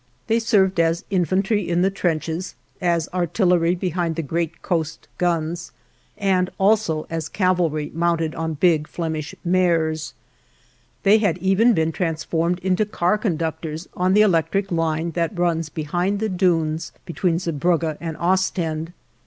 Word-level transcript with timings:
They 0.25 0.39
served 0.39 0.79
as 0.79 1.05
infantry 1.11 1.69
in 1.69 1.83
the 1.83 1.91
trenches, 1.91 2.55
as 2.81 3.07
artillery 3.13 3.75
behind 3.75 4.15
the 4.15 4.23
great 4.23 4.63
coast 4.63 5.07
guns, 5.19 5.73
and 6.17 6.49
also 6.59 7.05
as 7.11 7.29
cavalry 7.29 7.91
mounted 7.93 8.33
on 8.33 8.55
big 8.55 8.87
Flemish 8.87 9.35
mares. 9.45 10.15
They 11.03 11.19
had 11.19 11.37
even 11.37 11.75
been 11.75 11.91
transformed 11.91 12.57
into 12.61 12.83
car 12.83 13.15
conductors 13.19 13.87
on 13.93 14.15
the 14.15 14.21
electric 14.23 14.71
line 14.71 15.11
that 15.11 15.37
runs 15.37 15.69
behind 15.69 16.19
the 16.19 16.29
dunes 16.29 16.91
between 17.05 17.37
Zeebrugge 17.37 17.97
and 18.01 18.17
Ostend. 18.17 18.93